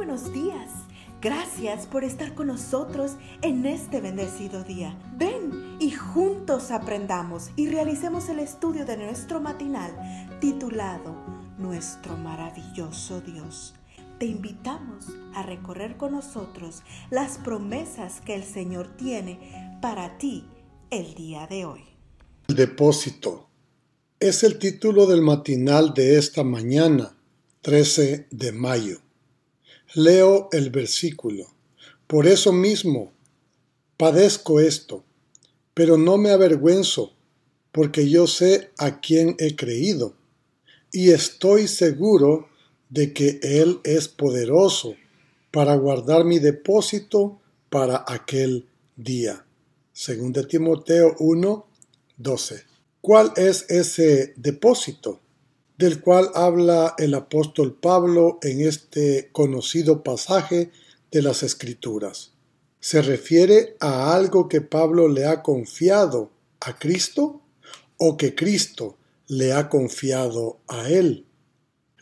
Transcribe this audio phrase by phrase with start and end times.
[0.00, 0.70] buenos días.
[1.20, 4.98] Gracias por estar con nosotros en este bendecido día.
[5.18, 9.92] Ven y juntos aprendamos y realicemos el estudio de nuestro matinal
[10.40, 11.14] titulado
[11.58, 13.74] Nuestro maravilloso Dios.
[14.18, 15.04] Te invitamos
[15.34, 20.46] a recorrer con nosotros las promesas que el Señor tiene para ti
[20.88, 21.84] el día de hoy.
[22.48, 23.50] El depósito
[24.18, 27.14] es el título del matinal de esta mañana,
[27.60, 29.02] 13 de mayo.
[29.94, 31.46] Leo el versículo.
[32.06, 33.12] Por eso mismo
[33.96, 35.04] padezco esto,
[35.74, 37.12] pero no me avergüenzo,
[37.72, 40.14] porque yo sé a quién he creído,
[40.92, 42.48] y estoy seguro
[42.88, 44.94] de que Él es poderoso
[45.50, 49.44] para guardar mi depósito para aquel día.
[49.92, 51.66] Según Timoteo 1,
[52.16, 52.64] 12.
[53.00, 55.20] ¿Cuál es ese depósito?
[55.80, 60.70] Del cual habla el apóstol Pablo en este conocido pasaje
[61.10, 62.32] de las Escrituras.
[62.80, 67.40] ¿Se refiere a algo que Pablo le ha confiado a Cristo
[67.96, 71.24] o que Cristo le ha confiado a él?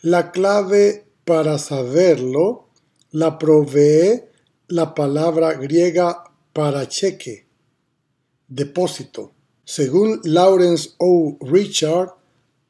[0.01, 2.67] La clave para saberlo
[3.11, 4.25] la provee
[4.67, 7.47] la palabra griega para cheque,
[8.49, 9.31] depósito.
[9.63, 11.37] Según Lawrence O.
[11.39, 12.18] Richard,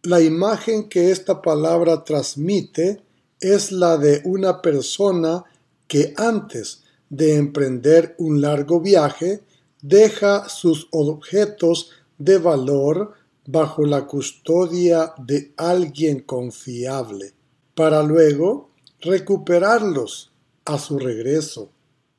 [0.03, 3.01] la imagen que esta palabra transmite
[3.39, 5.43] es la de una persona
[5.87, 9.43] que antes de emprender un largo viaje
[9.81, 13.13] deja sus objetos de valor
[13.45, 17.33] bajo la custodia de alguien confiable,
[17.73, 18.69] para luego
[19.01, 20.31] recuperarlos
[20.65, 21.71] a su regreso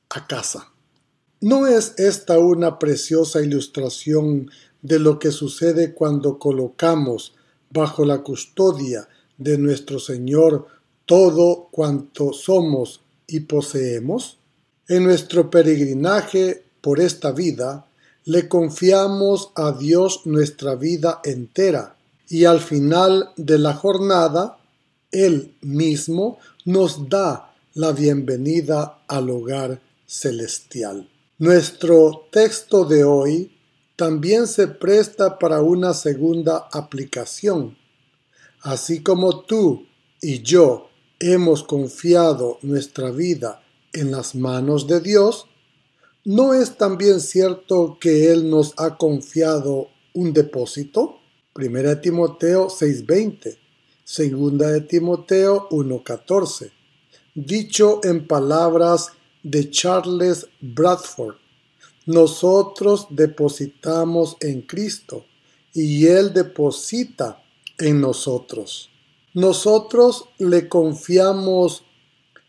[0.09, 0.73] a casa.
[1.41, 4.51] ¿No es esta una preciosa ilustración
[4.83, 7.35] de lo que sucede cuando colocamos
[7.71, 10.67] bajo la custodia de nuestro Señor
[11.07, 14.39] todo cuanto somos y poseemos?
[14.89, 17.87] En nuestro peregrinaje por esta vida,
[18.25, 21.97] le confiamos a Dios nuestra vida entera
[22.29, 24.59] y al final de la jornada,
[25.11, 31.09] Él mismo nos da la bienvenida al hogar celestial.
[31.39, 33.57] Nuestro texto de hoy
[34.01, 37.77] también se presta para una segunda aplicación.
[38.63, 39.85] Así como tú
[40.23, 40.89] y yo
[41.19, 43.63] hemos confiado nuestra vida
[43.93, 45.49] en las manos de Dios,
[46.25, 51.19] ¿no es también cierto que Él nos ha confiado un depósito?
[51.53, 53.59] Primera de Timoteo 6:20,
[54.03, 56.73] segunda de Timoteo 1:14,
[57.35, 59.11] dicho en palabras
[59.43, 61.40] de Charles Bradford
[62.11, 65.27] nosotros depositamos en Cristo
[65.73, 67.41] y Él deposita
[67.79, 68.91] en nosotros.
[69.33, 71.85] Nosotros le confiamos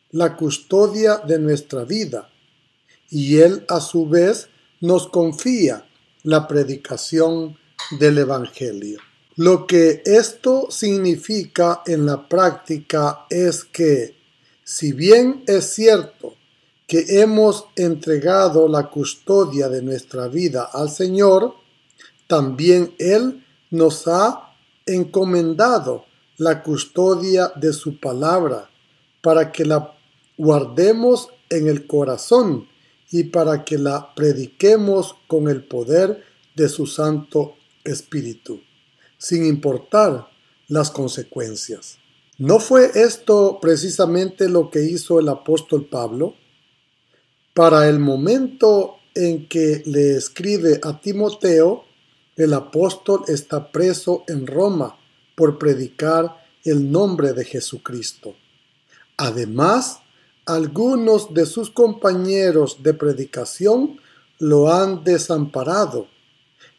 [0.10, 2.30] la custodia de nuestra vida
[3.12, 4.50] y Él a su vez
[4.80, 5.88] nos confía
[6.24, 7.56] la predicación
[8.00, 9.00] del Evangelio.
[9.36, 14.16] Lo que esto significa en la práctica es que,
[14.64, 16.21] si bien es cierto
[16.92, 21.54] que hemos entregado la custodia de nuestra vida al Señor,
[22.28, 26.04] también Él nos ha encomendado
[26.36, 28.70] la custodia de su palabra
[29.22, 29.96] para que la
[30.38, 32.68] guardemos en el corazón
[33.10, 36.22] y para que la prediquemos con el poder
[36.58, 38.60] de su Santo Espíritu,
[39.18, 40.28] sin importar
[40.68, 42.00] las consecuencias.
[42.38, 46.36] ¿No fue esto precisamente lo que hizo el apóstol Pablo?
[47.54, 51.84] Para el momento en que le escribe a Timoteo,
[52.38, 54.98] el apóstol está preso en Roma
[55.36, 58.36] por predicar el nombre de Jesucristo.
[59.18, 60.00] Además,
[60.46, 64.00] algunos de sus compañeros de predicación
[64.40, 66.08] lo han desamparado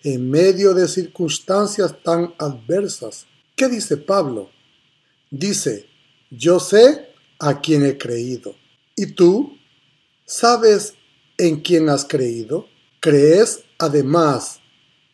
[0.02, 3.26] en medio de circunstancias tan adversas.
[3.54, 4.50] ¿Qué dice Pablo?
[5.30, 5.86] Dice,
[6.30, 8.54] yo sé a quien he creído.
[8.96, 9.58] ¿Y tú?
[10.24, 10.94] ¿Sabes
[11.36, 12.66] en quién has creído?
[13.00, 14.60] ¿Crees además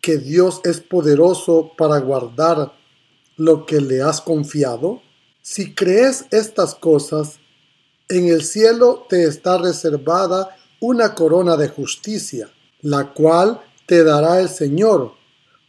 [0.01, 2.75] que Dios es poderoso para guardar
[3.37, 5.03] lo que le has confiado?
[5.41, 7.41] Si crees estas cosas,
[8.09, 12.51] en el cielo te está reservada una corona de justicia,
[12.83, 15.15] la cual te dará el Señor,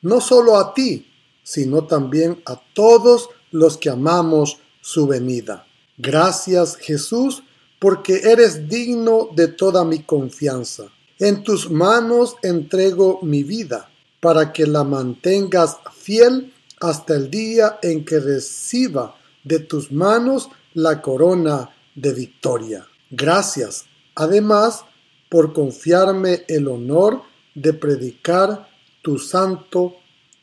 [0.01, 1.07] no solo a ti,
[1.44, 5.65] sino también a todos los que amamos su venida.
[5.97, 7.44] Gracias Jesús
[7.80, 10.86] porque eres digno de toda mi confianza.
[11.18, 13.90] En tus manos entrego mi vida,
[14.20, 21.02] para que la mantengas fiel hasta el día en que reciba de tus manos la
[21.02, 22.88] corona de victoria.
[23.10, 23.86] Gracias,
[24.16, 24.86] además,
[25.30, 27.22] por confiarme el honor
[27.56, 28.70] de predicar
[29.02, 29.96] tu santo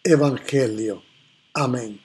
[0.04, 1.02] evangelio.
[1.54, 2.00] Amén.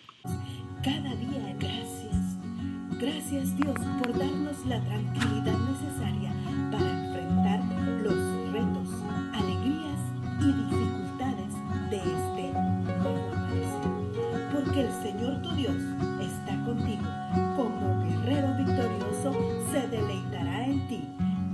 [3.01, 6.31] Gracias Dios por darnos la tranquilidad necesaria
[6.71, 7.59] para enfrentar
[8.03, 8.89] los retos,
[9.33, 9.99] alegrías
[10.39, 11.51] y dificultades
[11.89, 12.53] de este
[12.99, 14.51] nuevo amanecer.
[14.53, 15.77] Porque el Señor tu Dios
[16.21, 17.09] está contigo.
[17.55, 19.33] Como guerrero victorioso
[19.71, 21.01] se deleitará en ti.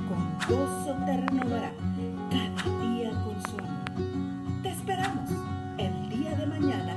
[0.10, 1.72] Con gozo te renovará
[2.30, 4.62] cada día con su amor.
[4.64, 5.30] Te esperamos
[5.78, 6.97] el día de mañana